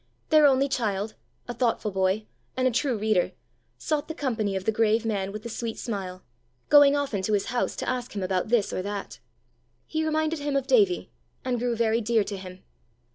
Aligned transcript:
Their 0.29 0.47
only 0.47 0.67
child, 0.67 1.13
a 1.47 1.53
thoughtful 1.53 1.91
boy, 1.91 2.25
and 2.57 2.67
a 2.67 2.71
true 2.71 2.97
reader, 2.97 3.33
sought 3.77 4.07
the 4.07 4.15
company 4.15 4.55
of 4.55 4.65
the 4.65 4.71
grave 4.71 5.05
man 5.05 5.31
with 5.31 5.43
the 5.43 5.49
sweet 5.49 5.77
smile, 5.77 6.23
going 6.69 6.95
often 6.95 7.21
to 7.21 7.33
his 7.33 7.45
house 7.53 7.75
to 7.75 7.87
ask 7.87 8.15
him 8.15 8.23
about 8.23 8.47
this 8.47 8.73
or 8.73 8.81
that. 8.81 9.19
He 9.85 10.03
reminded 10.03 10.39
him 10.39 10.55
of 10.55 10.65
Davie, 10.65 11.11
and 11.45 11.59
grew 11.59 11.75
very 11.75 12.01
dear 12.01 12.23
to 12.23 12.37
him. 12.37 12.63